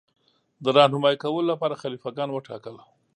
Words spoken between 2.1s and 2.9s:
ګان وټاکل.